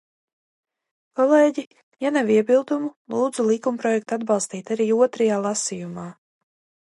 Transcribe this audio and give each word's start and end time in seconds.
Kolēģi, 1.19 1.63
ja 2.05 2.11
nav 2.15 2.31
iebildumu, 2.37 2.89
lūdzu 3.15 3.45
likumprojektu 3.49 4.17
atbalstīt 4.19 4.71
arī 4.77 4.87
otrajā 5.09 5.37
lasījumā. 5.45 6.07